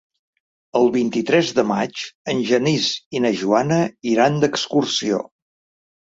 [0.77, 1.99] El vint-i-tres de maig
[2.33, 2.87] en Genís
[3.19, 3.77] i na Joana
[4.13, 5.21] iran d'excursió.